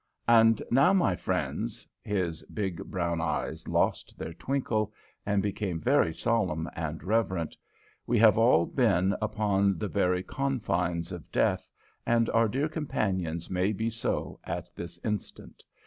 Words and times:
And 0.27 0.63
now, 0.71 0.93
my 0.93 1.15
friends," 1.15 1.87
his 2.01 2.41
big, 2.45 2.77
brown 2.85 3.21
eyes 3.21 3.67
lost 3.67 4.17
their 4.17 4.33
twinkle, 4.33 4.91
and 5.27 5.43
became 5.43 5.79
very 5.79 6.11
solemn 6.11 6.67
and 6.75 7.03
reverent, 7.03 7.55
"we 8.07 8.17
have 8.17 8.35
all 8.35 8.65
been 8.65 9.15
upon 9.21 9.77
the 9.77 9.87
very 9.87 10.23
confines 10.23 11.11
of 11.11 11.31
death, 11.31 11.71
and 12.03 12.31
our 12.31 12.47
dear 12.47 12.67
companions 12.67 13.47
may 13.51 13.73
be 13.73 13.91
so 13.91 14.39
at 14.43 14.75
this 14.75 14.97
instant. 15.05 15.61